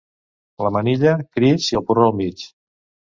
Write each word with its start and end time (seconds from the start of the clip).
La 0.67 0.69
manilla, 0.77 1.11
crits 1.39 1.67
i 1.73 1.77
el 1.81 1.85
porró 1.91 2.07
al 2.07 2.17
mig. 2.23 2.47